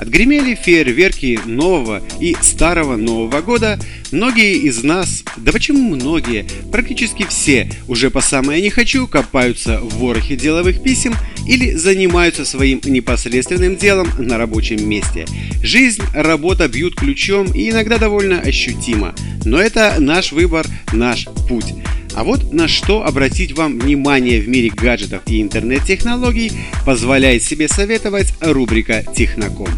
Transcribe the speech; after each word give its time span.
Отгремели 0.00 0.54
фейерверки 0.54 1.38
нового 1.44 2.02
и 2.18 2.34
старого 2.40 2.96
Нового 2.96 3.42
года. 3.42 3.78
Многие 4.12 4.56
из 4.56 4.82
нас, 4.82 5.22
да 5.36 5.52
почему 5.52 5.94
многие, 5.94 6.46
практически 6.72 7.26
все, 7.28 7.70
уже 7.86 8.08
по 8.08 8.22
самое 8.22 8.62
не 8.62 8.70
хочу, 8.70 9.06
копаются 9.06 9.78
в 9.78 9.98
ворохе 9.98 10.36
деловых 10.36 10.82
писем 10.82 11.14
или 11.46 11.74
занимаются 11.74 12.46
своим 12.46 12.80
непосредственным 12.82 13.76
делом 13.76 14.08
на 14.16 14.38
рабочем 14.38 14.88
месте. 14.88 15.26
Жизнь, 15.62 16.02
работа 16.14 16.66
бьют 16.66 16.94
ключом 16.94 17.52
и 17.52 17.68
иногда 17.68 17.98
довольно 17.98 18.40
ощутимо. 18.40 19.14
Но 19.44 19.60
это 19.60 19.96
наш 19.98 20.32
выбор, 20.32 20.64
наш 20.94 21.26
путь. 21.46 21.74
А 22.14 22.24
вот 22.24 22.54
на 22.54 22.68
что 22.68 23.04
обратить 23.04 23.52
вам 23.52 23.78
внимание 23.78 24.40
в 24.40 24.48
мире 24.48 24.70
гаджетов 24.70 25.20
и 25.26 25.42
интернет-технологий 25.42 26.52
позволяет 26.86 27.42
себе 27.42 27.68
советовать 27.68 28.32
рубрика 28.40 29.04
«Техноком». 29.14 29.68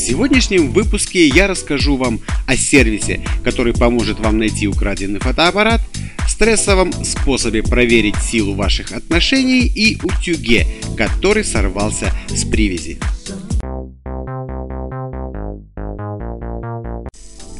В 0.00 0.02
сегодняшнем 0.02 0.72
выпуске 0.72 1.28
я 1.28 1.46
расскажу 1.46 1.96
вам 1.96 2.20
о 2.46 2.56
сервисе, 2.56 3.20
который 3.44 3.74
поможет 3.74 4.18
вам 4.18 4.38
найти 4.38 4.66
украденный 4.66 5.20
фотоаппарат, 5.20 5.82
стрессовом 6.26 6.90
способе 7.04 7.62
проверить 7.62 8.16
силу 8.16 8.54
ваших 8.54 8.92
отношений 8.92 9.66
и 9.66 9.98
утюге, 10.02 10.66
который 10.96 11.44
сорвался 11.44 12.14
с 12.28 12.46
привязи. 12.46 12.98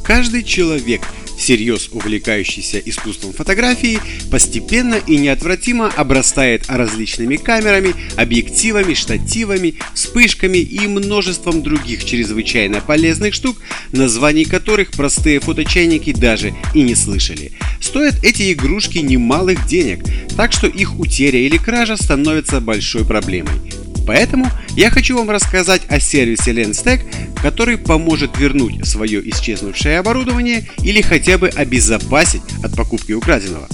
Каждый 0.03 0.41
человек 0.41 1.01
всерьез 1.41 1.89
увлекающийся 1.91 2.77
искусством 2.77 3.33
фотографии, 3.33 3.99
постепенно 4.29 4.95
и 4.95 5.17
неотвратимо 5.17 5.87
обрастает 5.87 6.69
различными 6.69 7.37
камерами, 7.37 7.95
объективами, 8.15 8.93
штативами, 8.93 9.75
вспышками 9.95 10.59
и 10.59 10.87
множеством 10.87 11.63
других 11.63 12.05
чрезвычайно 12.05 12.79
полезных 12.79 13.33
штук, 13.33 13.57
названий 13.91 14.45
которых 14.45 14.91
простые 14.91 15.39
фоточайники 15.39 16.13
даже 16.13 16.53
и 16.75 16.83
не 16.83 16.93
слышали. 16.93 17.53
Стоят 17.79 18.23
эти 18.23 18.53
игрушки 18.53 18.99
немалых 18.99 19.65
денег, 19.65 20.05
так 20.37 20.51
что 20.51 20.67
их 20.67 20.99
утеря 20.99 21.39
или 21.39 21.57
кража 21.57 21.97
становится 21.97 22.61
большой 22.61 23.03
проблемой. 23.03 23.80
Поэтому 24.05 24.49
я 24.75 24.89
хочу 24.89 25.17
вам 25.17 25.29
рассказать 25.29 25.81
о 25.89 25.99
сервисе 25.99 26.51
LensTech, 26.51 27.01
который 27.41 27.77
поможет 27.77 28.37
вернуть 28.37 28.85
свое 28.87 29.21
исчезнувшее 29.29 29.99
оборудование 29.99 30.67
или 30.83 31.01
хотя 31.01 31.37
бы 31.37 31.49
обезопасить 31.49 32.41
от 32.63 32.75
покупки 32.75 33.13
украденного. 33.13 33.67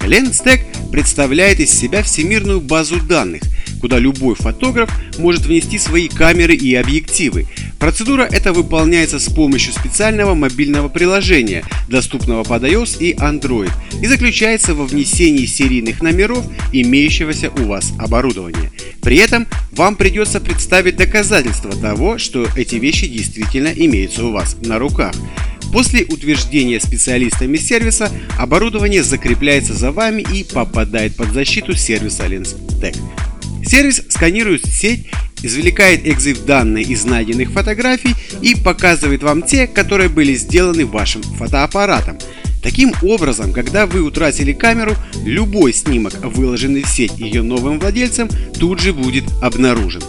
LensTech 0.00 0.90
представляет 0.90 1.60
из 1.60 1.70
себя 1.70 2.02
всемирную 2.02 2.60
базу 2.60 3.00
данных, 3.00 3.42
куда 3.80 3.98
любой 3.98 4.34
фотограф 4.34 4.90
может 5.18 5.46
внести 5.46 5.78
свои 5.78 6.08
камеры 6.08 6.54
и 6.54 6.74
объективы. 6.74 7.46
Процедура 7.78 8.22
эта 8.22 8.52
выполняется 8.52 9.18
с 9.18 9.32
помощью 9.32 9.72
специального 9.72 10.34
мобильного 10.34 10.88
приложения, 10.88 11.64
доступного 11.88 12.44
под 12.44 12.64
iOS 12.64 12.98
и 13.00 13.14
Android, 13.14 13.72
и 14.00 14.06
заключается 14.06 14.74
во 14.74 14.86
внесении 14.86 15.46
серийных 15.46 16.02
номеров 16.02 16.44
имеющегося 16.72 17.50
у 17.50 17.64
вас 17.64 17.92
оборудования. 17.98 18.70
При 19.02 19.16
этом 19.16 19.46
вам 19.72 19.96
придется 19.96 20.40
представить 20.40 20.96
доказательства 20.96 21.72
того, 21.72 22.18
что 22.18 22.46
эти 22.56 22.76
вещи 22.76 23.06
действительно 23.06 23.68
имеются 23.68 24.24
у 24.24 24.32
вас 24.32 24.56
на 24.62 24.78
руках. 24.78 25.14
После 25.72 26.04
утверждения 26.04 26.78
специалистами 26.78 27.56
сервиса 27.56 28.10
оборудование 28.38 29.02
закрепляется 29.02 29.72
за 29.72 29.90
вами 29.90 30.20
и 30.20 30.44
попадает 30.44 31.16
под 31.16 31.32
защиту 31.32 31.74
сервиса 31.74 32.26
LensTech. 32.26 32.96
Сервис 33.64 34.02
сканирует 34.10 34.66
сеть, 34.66 35.06
извлекает 35.42 36.06
экзив 36.06 36.44
данные 36.44 36.84
из 36.84 37.04
найденных 37.04 37.52
фотографий 37.52 38.14
и 38.42 38.54
показывает 38.54 39.22
вам 39.22 39.42
те, 39.42 39.66
которые 39.66 40.10
были 40.10 40.34
сделаны 40.34 40.84
вашим 40.84 41.22
фотоаппаратом. 41.22 42.18
Таким 42.62 42.92
образом, 43.02 43.52
когда 43.52 43.86
вы 43.86 44.02
утратили 44.02 44.52
камеру, 44.52 44.94
любой 45.24 45.72
снимок, 45.72 46.14
выложенный 46.22 46.82
в 46.82 46.88
сеть 46.88 47.18
ее 47.18 47.42
новым 47.42 47.80
владельцем, 47.80 48.28
тут 48.58 48.80
же 48.80 48.92
будет 48.92 49.24
обнаружен. 49.42 50.02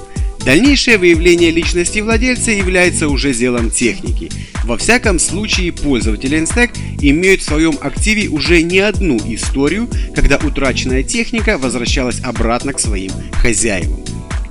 Дальнейшее 0.46 0.98
выявление 0.98 1.52
личности 1.52 2.00
владельца 2.00 2.52
является 2.52 3.08
уже 3.08 3.34
делом 3.34 3.72
техники. 3.72 4.30
Во 4.66 4.78
всяком 4.78 5.18
случае, 5.18 5.72
пользователи 5.72 6.38
Instack 6.38 6.72
имеют 7.02 7.42
в 7.42 7.46
своем 7.46 7.78
активе 7.82 8.28
уже 8.28 8.62
не 8.62 8.80
одну 8.80 9.18
историю, 9.34 9.90
когда 10.14 10.38
утраченная 10.38 11.04
техника 11.04 11.58
возвращалась 11.58 12.22
обратно 12.22 12.74
к 12.74 12.80
своим 12.80 13.12
хозяевам. 13.32 14.03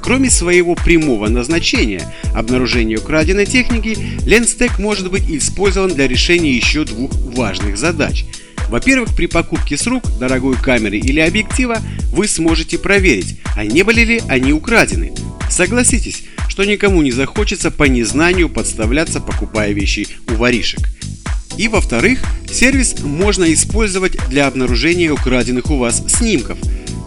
Кроме 0.03 0.31
своего 0.31 0.75
прямого 0.75 1.29
назначения– 1.29 2.03
обнаружения 2.35 2.99
украденной 2.99 3.47
техники, 3.47 3.97
LensTech 4.27 4.81
может 4.81 5.11
быть 5.11 5.31
использован 5.31 5.95
для 5.95 6.09
решения 6.09 6.53
еще 6.53 6.85
двух 6.85 7.13
важных 7.35 7.79
задач– 7.79 8.25
во-первых, 8.73 9.15
при 9.15 9.27
покупке 9.27 9.77
с 9.77 9.87
рук 9.87 10.03
дорогой 10.19 10.57
камеры 10.57 10.97
или 10.97 11.21
объектива 11.21 11.77
вы 12.11 12.27
сможете 12.27 12.79
проверить, 12.79 13.37
а 13.55 13.67
не 13.67 13.83
были 13.83 14.01
ли 14.03 14.23
они 14.29 14.55
украдены. 14.55 15.13
Согласитесь, 15.51 16.23
что 16.49 16.65
никому 16.65 17.03
не 17.03 17.13
захочется 17.13 17.71
по 17.71 17.85
незнанию 17.85 18.49
подставляться, 18.49 19.21
покупая 19.21 19.73
вещи 19.73 20.09
у 20.31 20.37
воришек. 20.37 20.81
И 21.59 21.69
во-вторых, 21.69 22.23
сервис 22.51 22.95
можно 23.01 23.53
использовать 23.53 24.17
для 24.31 24.47
обнаружения 24.47 25.13
украденных 25.13 25.71
у 25.71 25.77
вас 25.77 26.03
снимков. 26.09 26.57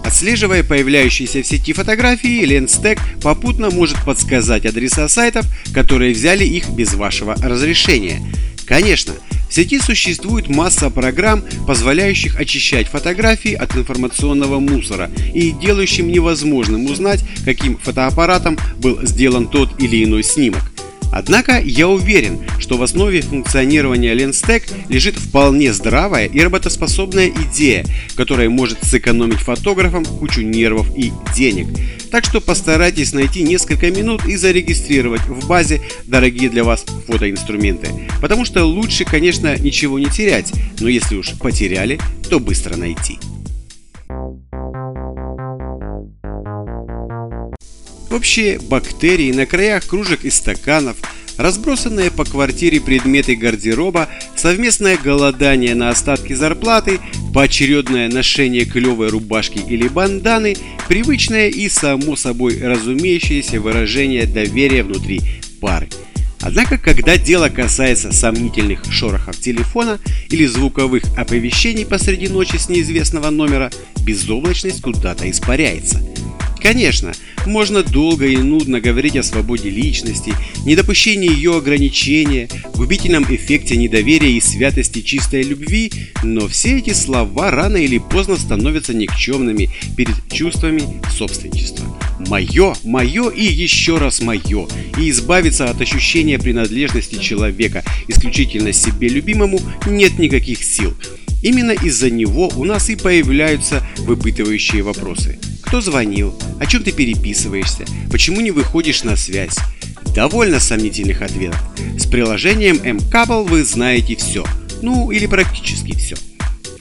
Отслеживая 0.05 0.63
появляющиеся 0.63 1.41
в 1.41 1.47
сети 1.47 1.73
фотографии, 1.73 2.45
LensTech 2.45 2.99
попутно 3.23 3.71
может 3.71 3.97
подсказать 4.05 4.67
адреса 4.67 5.07
сайтов, 5.07 5.47
которые 5.73 6.13
взяли 6.13 6.45
их 6.45 6.69
без 6.69 6.93
вашего 6.93 7.33
разрешения. 7.41 8.21
Конечно, 8.67 9.13
в 9.49 9.53
сети 9.53 9.79
существует 9.79 10.47
масса 10.47 10.91
программ, 10.91 11.43
позволяющих 11.66 12.39
очищать 12.39 12.88
фотографии 12.88 13.53
от 13.53 13.75
информационного 13.75 14.59
мусора 14.59 15.09
и 15.33 15.49
делающим 15.49 16.07
невозможным 16.07 16.85
узнать, 16.85 17.25
каким 17.43 17.75
фотоаппаратом 17.75 18.59
был 18.77 18.99
сделан 19.07 19.47
тот 19.47 19.81
или 19.81 20.03
иной 20.03 20.23
снимок. 20.23 20.74
Однако 21.15 21.61
я 21.61 21.87
уверен, 21.87 22.41
что 22.59 22.75
в 22.77 22.83
основе 22.83 23.21
функционирования 23.21 24.13
LensTech 24.13 24.63
лежит 24.89 25.15
вполне 25.15 25.71
здравая 25.71 26.25
и 26.25 26.41
работоспособная 26.41 27.29
идея, 27.29 27.85
которая 28.15 28.49
может 28.49 28.83
сэкономить 28.83 29.39
фотографам 29.39 30.03
кучу 30.03 30.41
нервов 30.41 30.87
и 30.93 31.13
денег. 31.33 31.67
Так 32.11 32.25
что 32.25 32.41
постарайтесь 32.41 33.13
найти 33.13 33.43
несколько 33.43 33.89
минут 33.91 34.25
и 34.25 34.35
зарегистрировать 34.35 35.21
в 35.21 35.47
базе 35.47 35.81
дорогие 36.03 36.49
для 36.49 36.65
вас 36.65 36.83
фотоинструменты. 37.07 37.87
Потому 38.21 38.43
что 38.43 38.65
лучше, 38.65 39.05
конечно, 39.05 39.57
ничего 39.57 39.97
не 39.97 40.07
терять, 40.07 40.51
но 40.81 40.89
если 40.89 41.15
уж 41.15 41.31
потеряли, 41.39 41.97
то 42.29 42.41
быстро 42.41 42.75
найти. 42.75 43.19
Вообще, 48.15 48.57
бактерии 48.69 49.33
на 49.33 49.45
краях 49.45 49.85
кружек 49.87 50.23
и 50.23 50.29
стаканов, 50.29 50.95
разбросанные 51.37 52.09
по 52.09 52.23
квартире 52.23 52.79
предметы 52.79 53.35
гардероба, 53.35 54.07
совместное 54.37 54.95
голодание 54.95 55.75
на 55.75 55.90
остатки 55.90 56.31
зарплаты, 56.31 57.01
поочередное 57.34 58.07
ношение 58.07 58.63
клевой 58.63 59.09
рубашки 59.09 59.57
или 59.57 59.90
банданы, 59.90 60.55
привычное 60.87 61.49
и 61.49 61.67
само 61.67 62.16
собой 62.16 62.57
разумеющееся 62.63 63.59
выражение 63.59 64.25
доверия 64.25 64.84
внутри 64.84 65.19
пары. 65.59 65.90
Однако, 66.40 66.78
когда 66.78 67.17
дело 67.17 67.49
касается 67.49 68.13
сомнительных 68.13 68.85
шорохов 68.90 69.37
телефона 69.37 69.99
или 70.29 70.45
звуковых 70.45 71.03
оповещений 71.17 71.85
посреди 71.85 72.29
ночи 72.29 72.55
с 72.55 72.69
неизвестного 72.69 73.29
номера, 73.29 73.72
безоблачность 74.05 74.81
куда-то 74.81 75.29
испаряется– 75.29 76.01
Конечно, 76.66 77.12
можно 77.46 77.84
долго 77.84 78.26
и 78.26 78.38
нудно 78.38 78.82
говорить 78.82 79.16
о 79.17 79.22
свободе 79.22 79.70
личности, 79.70 80.34
недопущении 80.66 81.29
ее 81.32 81.58
ограничения, 81.58 82.50
губительном 82.73 83.23
эффекте 83.29 83.78
недоверия 83.78 84.32
и 84.32 84.41
святости 84.41 85.03
чистой 85.03 85.44
любви, 85.44 85.91
но 86.23 86.47
все 86.47 86.79
эти 86.79 86.91
слова 86.94 87.52
рано 87.52 87.78
или 87.78 88.00
поздно 88.00 88.35
становятся 88.35 88.96
никчемными 88.96 89.70
перед 89.96 90.16
чувствами 90.34 90.82
собственничества. 91.16 91.85
Мое, 92.29 92.73
мое 92.84 93.29
и 93.29 93.44
еще 93.44 94.00
раз 94.00 94.22
мое. 94.22 94.67
И 94.97 95.12
избавиться 95.12 95.70
от 95.70 95.79
ощущения 95.82 96.40
принадлежности 96.40 97.22
человека 97.22 97.84
исключительно 98.08 98.73
себе 98.73 99.08
любимому 99.08 99.59
нет 99.85 100.17
никаких 100.17 100.64
сил. 100.64 100.96
Именно 101.44 101.73
из-за 101.73 102.09
него 102.09 102.52
у 102.56 102.66
нас 102.66 102.90
и 102.90 102.96
появляются 102.96 103.88
выпытывающие 104.00 104.82
вопросы. 104.82 105.38
Кто 105.75 105.81
звонил? 105.81 106.33
О 106.57 106.66
чем 106.66 106.85
ты 106.85 106.93
переписываешься? 106.93 107.83
Почему 108.09 108.39
не 108.39 108.51
выходишь 108.51 109.03
на 109.03 109.17
связь? 109.17 109.57
Довольно 110.16 110.61
сомнительных 110.61 111.22
ответов. 111.22 111.61
С 111.99 112.05
приложением 112.05 112.77
mCouple 112.77 113.45
вы 113.45 113.66
знаете 113.66 114.16
все. 114.16 114.45
Ну 114.81 115.11
или 115.11 115.25
практически 115.25 115.93
все. 115.93 116.16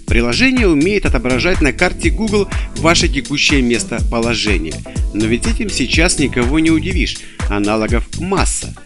Приложение 0.07 0.69
умеет 0.69 1.07
отображать 1.07 1.61
на 1.61 1.73
карте 1.73 2.09
Google 2.09 2.47
ваше 2.77 3.09
текущее 3.09 3.63
местоположение. 3.63 4.75
Но 5.13 5.27
ведь 5.27 5.49
этим 5.49 5.71
сейчас 5.71 6.21
никого 6.21 6.61
не 6.61 6.71
удивишь. 6.71 7.17
Аналогов 7.49 8.05
масса. 8.21 8.77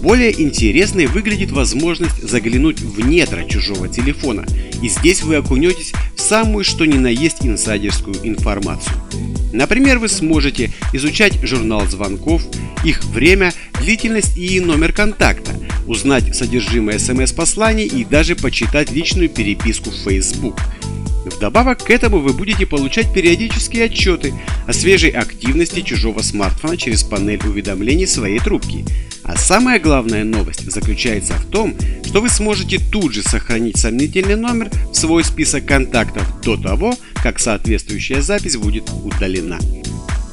Более 0.00 0.40
интересной 0.40 1.06
выглядит 1.06 1.50
возможность 1.50 2.22
заглянуть 2.22 2.80
в 2.80 3.00
недра 3.00 3.44
чужого 3.44 3.88
телефона, 3.88 4.46
и 4.80 4.88
здесь 4.88 5.22
вы 5.22 5.36
окунетесь 5.36 5.92
в 6.14 6.20
самую 6.20 6.64
что 6.64 6.84
ни 6.84 6.98
на 6.98 7.08
есть 7.08 7.44
инсайдерскую 7.44 8.16
информацию. 8.22 8.96
Например, 9.52 9.98
вы 9.98 10.08
сможете 10.08 10.70
изучать 10.92 11.40
журнал 11.42 11.84
звонков, 11.86 12.42
их 12.84 13.02
время, 13.06 13.52
длительность 13.80 14.36
и 14.36 14.60
номер 14.60 14.92
контакта, 14.92 15.52
узнать 15.86 16.36
содержимое 16.36 16.98
смс-посланий 16.98 17.86
и 17.86 18.04
даже 18.04 18.36
почитать 18.36 18.92
личную 18.92 19.28
переписку 19.28 19.90
в 19.90 19.96
Facebook. 19.96 20.60
Вдобавок 21.24 21.84
к 21.84 21.90
этому 21.90 22.20
вы 22.20 22.32
будете 22.32 22.66
получать 22.66 23.12
периодические 23.12 23.84
отчеты 23.84 24.32
о 24.66 24.72
свежей 24.72 25.10
активности 25.10 25.80
чужого 25.80 26.22
смартфона 26.22 26.76
через 26.76 27.02
панель 27.02 27.40
уведомлений 27.44 28.06
своей 28.06 28.38
трубки. 28.38 28.84
А 29.28 29.36
самая 29.36 29.78
главная 29.78 30.24
новость 30.24 30.70
заключается 30.70 31.34
в 31.34 31.44
том, 31.44 31.76
что 32.02 32.22
вы 32.22 32.30
сможете 32.30 32.78
тут 32.78 33.12
же 33.12 33.22
сохранить 33.22 33.76
сомнительный 33.76 34.36
номер 34.36 34.70
в 34.90 34.94
свой 34.94 35.22
список 35.22 35.66
контактов 35.66 36.22
до 36.42 36.56
того, 36.56 36.96
как 37.22 37.38
соответствующая 37.38 38.22
запись 38.22 38.56
будет 38.56 38.90
удалена. 39.04 39.58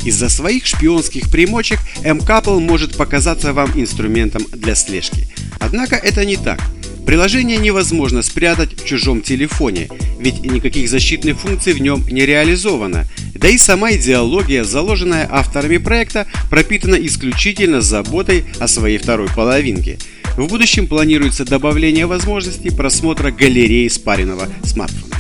Из-за 0.05 0.29
своих 0.29 0.65
шпионских 0.65 1.29
примочек 1.29 1.79
mCouple 2.03 2.59
может 2.61 2.95
показаться 2.95 3.51
вам 3.51 3.69
инструментом 3.75 4.45
для 4.53 4.75
слежки. 4.75 5.27
Однако 5.59 5.97
это 5.97 6.23
не 6.23 6.37
так. 6.37 6.61
Приложение 7.05 7.57
невозможно 7.57 8.21
спрятать 8.21 8.79
в 8.79 8.85
чужом 8.85 9.21
телефоне, 9.21 9.89
ведь 10.19 10.39
никаких 10.45 10.89
защитных 10.89 11.39
функций 11.41 11.73
в 11.73 11.81
нем 11.81 12.07
не 12.07 12.25
реализовано. 12.25 13.05
Да 13.35 13.49
и 13.49 13.57
сама 13.57 13.91
идеология, 13.93 14.63
заложенная 14.63 15.27
авторами 15.29 15.77
проекта, 15.77 16.25
пропитана 16.49 16.95
исключительно 16.95 17.81
заботой 17.81 18.45
о 18.59 18.67
своей 18.67 18.97
второй 18.97 19.27
половинке. 19.27 19.97
В 20.37 20.47
будущем 20.47 20.87
планируется 20.87 21.45
добавление 21.45 22.05
возможностей 22.05 22.69
просмотра 22.69 23.31
галереи 23.31 23.87
спаренного 23.89 24.47
смартфона. 24.63 25.15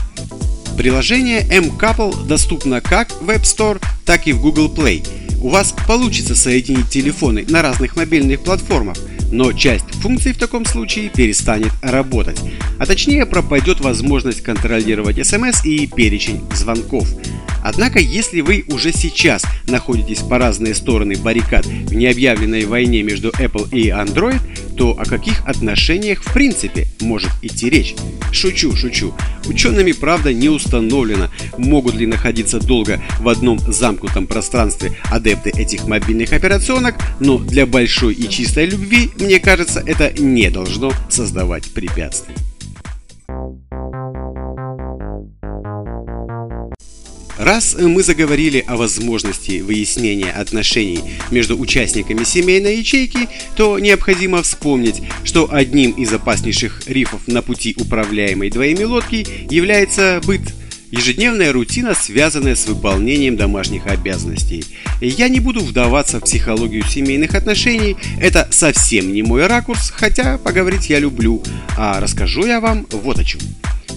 Приложение 0.77 1.41
mCouple 1.41 2.25
доступно 2.25 2.81
как 2.81 3.09
в 3.21 3.29
App 3.29 3.43
Store, 3.43 3.81
так 4.05 4.27
и 4.27 4.33
в 4.33 4.41
Google 4.41 4.73
Play. 4.73 5.05
У 5.41 5.49
вас 5.49 5.73
получится 5.87 6.35
соединить 6.35 6.89
телефоны 6.89 7.45
на 7.47 7.61
разных 7.61 7.95
мобильных 7.95 8.41
платформах– 8.41 8.97
но 9.31 9.51
часть 9.51 9.85
функций 9.95 10.33
в 10.33 10.37
таком 10.37 10.65
случае 10.65 11.09
перестанет 11.09 11.71
работать, 11.81 12.39
а 12.79 12.85
точнее 12.85 13.25
пропадет 13.25 13.81
возможность 13.81 14.41
контролировать 14.41 15.25
смс 15.25 15.65
и 15.65 15.87
перечень 15.87 16.41
звонков. 16.53 17.07
Однако, 17.65 17.97
если 17.97 18.41
вы 18.41 18.63
уже 18.67 18.93
сейчас 18.93 19.43
находитесь 19.67 20.19
по 20.19 20.37
разные 20.37 20.75
стороны 20.75 21.15
баррикад 21.15 21.65
в 21.65 21.95
необъявленной 21.95 22.65
войне 22.65 23.01
между 23.01 23.29
Apple 23.31 23.67
и 23.71 23.89
Android, 23.89 24.39
то 24.77 24.91
о 24.91 25.03
каких 25.03 25.43
отношениях 25.47 26.21
в 26.21 26.31
принципе 26.31 26.85
может 27.01 27.31
идти 27.41 27.71
речь? 27.71 27.95
Шучу, 28.31 28.75
шучу. 28.75 29.15
Учеными, 29.47 29.93
правда, 29.93 30.31
не 30.31 30.47
установлено, 30.47 31.31
могут 31.57 31.95
ли 31.95 32.05
находиться 32.05 32.59
долго 32.59 33.01
в 33.19 33.27
одном 33.27 33.57
замкнутом 33.57 34.27
пространстве 34.27 34.95
адепты 35.05 35.49
этих 35.49 35.87
мобильных 35.87 36.33
операционок, 36.33 36.97
но 37.19 37.39
для 37.39 37.65
большой 37.65 38.13
и 38.13 38.29
чистой 38.29 38.67
любви, 38.67 39.09
мне 39.17 39.39
кажется, 39.39 39.81
это 39.83 40.13
не 40.21 40.51
должно 40.51 40.93
создавать 41.09 41.71
препятствий. 41.71 42.35
Раз 47.45 47.77
мы 47.79 48.01
заговорили 48.01 48.63
о 48.65 48.75
возможности 48.75 49.61
выяснения 49.61 50.31
отношений 50.31 51.01
между 51.29 51.55
участниками 51.55 52.23
семейной 52.23 52.79
ячейки, 52.79 53.29
то 53.55 53.77
необходимо 53.77 54.41
вспомнить, 54.41 55.03
что 55.23 55.53
одним 55.53 55.91
из 55.91 56.11
опаснейших 56.11 56.81
рифов 56.87 57.27
на 57.27 57.43
пути 57.43 57.75
управляемой 57.79 58.49
двоими 58.49 58.83
лодки 58.83 59.27
является 59.47 60.19
быт– 60.25 60.41
ежедневная 60.91 61.53
рутина, 61.53 61.93
связанная 61.93 62.55
с 62.55 62.65
выполнением 62.65 63.37
домашних 63.37 63.85
обязанностей. 63.85 64.65
Я 64.99 65.29
не 65.29 65.39
буду 65.39 65.59
вдаваться 65.59 66.19
в 66.19 66.23
психологию 66.23 66.83
семейных 66.83 67.35
отношений, 67.35 67.95
это 68.19 68.47
совсем 68.49 69.13
не 69.13 69.21
мой 69.21 69.45
ракурс, 69.45 69.91
хотя 69.95 70.39
поговорить 70.39 70.89
я 70.89 70.97
люблю, 70.97 71.43
а 71.77 71.99
расскажу 71.99 72.47
я 72.47 72.59
вам 72.59 72.87
вот 72.89 73.19
о 73.19 73.23
чем. 73.23 73.41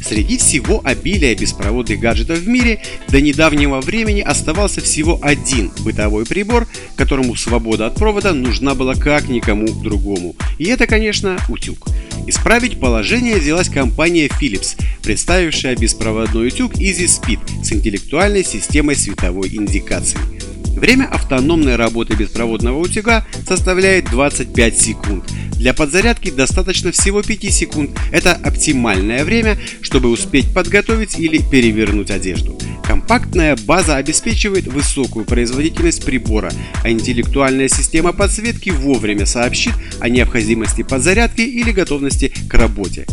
Среди 0.03 0.39
всего 0.39 0.81
обилия 0.85 1.35
беспроводных 1.35 2.01
гаджетов 2.01 2.39
в 2.39 2.49
мире 2.49 2.81
до 3.09 3.21
недавнего 3.21 3.81
времени 3.81 4.21
оставался 4.21 4.81
всего 4.81 5.19
один 5.23 5.71
бытовой 5.81 6.25
прибор, 6.25 6.67
которому 6.97 7.37
свобода 7.37 7.87
от 7.87 7.95
провода 7.95 8.33
нужна 8.33 8.75
была 8.75 8.95
как 8.95 9.29
никому 9.29 9.69
другому. 9.69 10.35
И 10.59 10.67
это, 10.67 10.87
конечно, 10.87 11.39
утюг. 11.49 11.89
Исправить 12.27 12.79
положение 12.79 13.37
взялась 13.37 13.69
компания 13.69 14.29
Philips, 14.29 14.77
представившая 15.03 15.77
беспроводной 15.77 16.49
утюг 16.49 16.75
Easy 16.75 17.07
Speed 17.07 17.65
с 17.65 17.73
интеллектуальной 17.73 18.45
системой 18.45 18.97
световой 18.97 19.49
индикации. 19.55 20.38
Время 20.79 21.07
автономной 21.07 21.75
работы 21.75 22.15
беспроводного 22.15 22.79
утюга 22.79 23.27
составляет 23.49 24.09
25 24.11 24.79
секунд. 24.79 25.25
Для 25.55 25.75
подзарядки 25.75 26.31
достаточно 26.31 26.93
всего 26.93 27.21
5 27.21 27.53
секунд. 27.53 27.91
Это 28.13 28.33
оптимальное 28.33 29.25
время, 29.25 29.59
чтобы 29.83 30.09
успеть 30.09 30.55
подготовить 30.55 31.19
или 31.19 31.39
перевернуть 31.39 32.13
одежду. 32.13 32.57
Компактная 32.87 33.57
база 33.57 33.97
обеспечивает 33.97 34.69
высокую 34.69 35.25
производительность 35.25 36.05
прибора, 36.05 36.53
а 36.85 36.91
интеллектуальная 36.91 37.69
система 37.69 38.13
подсветки 38.13 38.71
вовремя 38.71 39.27
сообщит 39.27 39.75
о 39.99 40.09
необходимости 40.09 40.83
подзарядки 40.83 41.41
или 41.41 41.73
готовности 41.73 42.33
к 42.49 42.55
работе. 42.55 43.05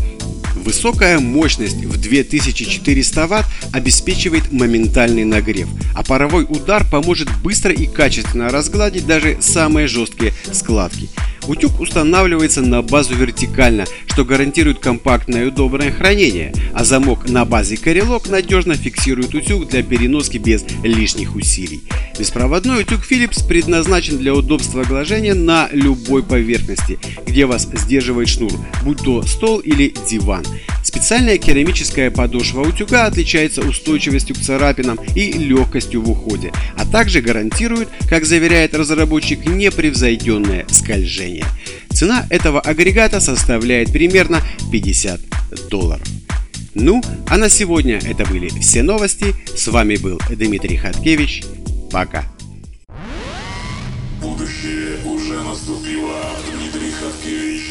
Высокая 0.55 1.19
мощность 1.19 1.83
в 1.83 1.97
2400 2.01 3.27
Вт 3.27 3.45
обеспечивает 3.73 4.51
моментальный 4.51 5.25
нагрев, 5.25 5.67
а 5.93 6.03
паровой 6.03 6.45
удар 6.45 6.85
поможет 6.89 7.29
быстро 7.43 7.73
и 7.73 7.85
качественно 7.85 8.49
разгладить 8.49 9.05
даже 9.05 9.37
самые 9.41 9.87
жесткие 9.87 10.33
складки. 10.51 11.09
Утюг 11.47 11.79
устанавливается 11.79 12.61
на 12.61 12.81
базу 12.81 13.15
вертикально, 13.15 13.85
что 14.07 14.25
гарантирует 14.25 14.79
компактное 14.79 15.43
и 15.43 15.47
удобное 15.47 15.91
хранение, 15.91 16.53
а 16.73 16.83
замок 16.83 17.29
на 17.29 17.45
базе 17.45 17.77
Корелок 17.77 18.29
надежно 18.29 18.75
фиксирует 18.75 19.35
утюг 19.35 19.69
для 19.69 19.83
переноски 19.83 20.37
без 20.37 20.65
лишних 20.83 21.35
усилий. 21.35 21.81
Беспроводной 22.17 22.81
утюг 22.81 23.01
Philips 23.09 23.45
предназначен 23.47 24.17
для 24.17 24.33
удобства 24.33 24.83
глажения 24.83 25.33
на 25.33 25.69
любой 25.71 26.23
поверхности, 26.23 26.97
где 27.27 27.45
вас 27.45 27.67
сдерживает 27.73 28.29
шнур, 28.29 28.53
будь 28.83 29.03
то 29.03 29.21
стол 29.23 29.59
или 29.59 29.93
диван. 30.09 30.43
Специальная 30.85 31.39
керамическая 31.39 32.11
подошва 32.11 32.61
утюга 32.61 33.07
отличается 33.07 33.61
устойчивостью 33.61 34.35
к 34.35 34.39
царапинам 34.39 34.99
и 35.15 35.31
легкостью 35.31 36.03
в 36.03 36.11
уходе, 36.11 36.53
а 36.77 36.85
также 36.85 37.21
гарантирует, 37.21 37.89
как 38.07 38.23
заверяет 38.23 38.75
разработчик, 38.75 39.47
непревзойденное 39.47 40.67
скольжение. 40.69 41.45
Цена 41.91 42.27
этого 42.29 42.61
агрегата 42.61 43.19
составляет 43.19 43.91
примерно 43.91 44.43
50 44.71 45.19
долларов. 45.71 46.07
Ну, 46.75 47.01
а 47.29 47.37
на 47.37 47.49
сегодня 47.49 47.97
это 47.97 48.23
были 48.27 48.49
все 48.59 48.83
новости. 48.83 49.33
С 49.57 49.67
вами 49.67 49.95
был 49.95 50.19
Дмитрий 50.29 50.77
Хаткевич. 50.77 51.45
Пока. 51.91 52.25
Будущее 54.21 54.97
уже 55.03 55.41
наступило. 55.41 56.21
Дмитрий 56.45 56.91
Хаткевич. 56.91 57.63